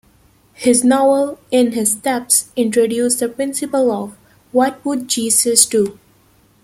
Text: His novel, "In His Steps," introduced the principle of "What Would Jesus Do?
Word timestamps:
His 0.55 0.83
novel, 0.83 1.37
"In 1.51 1.73
His 1.73 1.91
Steps," 1.91 2.49
introduced 2.55 3.19
the 3.19 3.29
principle 3.29 3.91
of 3.91 4.17
"What 4.51 4.83
Would 4.83 5.07
Jesus 5.07 5.67
Do? 5.67 5.99